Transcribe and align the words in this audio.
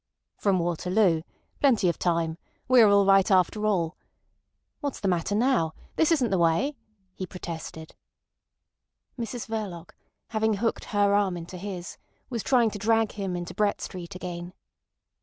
"From 0.35 0.57
Waterloo. 0.57 1.21
Plenty 1.59 1.87
of 1.87 1.99
time. 1.99 2.39
We 2.67 2.81
are 2.81 2.89
all 2.89 3.05
right 3.05 3.29
after 3.29 3.67
all.... 3.67 3.95
What's 4.79 4.99
the 4.99 5.07
matter 5.07 5.35
now? 5.35 5.73
This 5.95 6.11
isn't 6.11 6.31
the 6.31 6.39
way," 6.39 6.75
he 7.13 7.27
protested. 7.27 7.93
Mrs 9.15 9.47
Verloc, 9.47 9.91
having 10.29 10.55
hooked 10.55 10.85
her 10.85 11.13
arm 11.13 11.37
into 11.37 11.55
his, 11.55 11.99
was 12.31 12.41
trying 12.41 12.71
to 12.71 12.79
drag 12.79 13.11
him 13.11 13.35
into 13.35 13.53
Brett 13.53 13.79
Street 13.79 14.15
again. 14.15 14.53